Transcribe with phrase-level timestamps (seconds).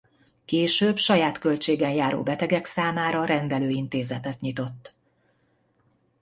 [0.45, 4.93] Később saját költségén járó betegek számára rendelőintézetet nyitott.